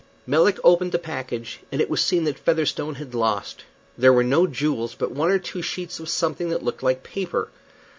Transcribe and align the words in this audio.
Melick 0.25 0.57
opened 0.63 0.93
the 0.93 0.97
package, 0.97 1.59
and 1.71 1.79
it 1.79 1.87
was 1.87 2.01
seen 2.01 2.23
that 2.23 2.39
Featherstone 2.39 2.95
had 2.95 3.13
lost. 3.13 3.65
There 3.95 4.11
were 4.11 4.23
no 4.23 4.47
jewels, 4.47 4.95
but 4.95 5.11
one 5.11 5.29
or 5.29 5.37
two 5.37 5.61
sheets 5.61 5.99
of 5.99 6.09
something 6.09 6.49
that 6.49 6.63
looked 6.63 6.81
like 6.81 7.03
paper. 7.03 7.49